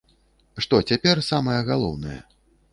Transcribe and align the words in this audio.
Што 0.65 0.79
цяпер 0.89 1.23
самае 1.29 1.61
галоўнае? 1.71 2.19